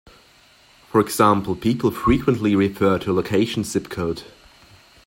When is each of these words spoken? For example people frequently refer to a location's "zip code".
For 0.89 0.99
example 0.99 1.55
people 1.55 1.91
frequently 1.91 2.55
refer 2.55 2.97
to 2.97 3.11
a 3.11 3.13
location's 3.13 3.69
"zip 3.69 3.89
code". 3.91 4.23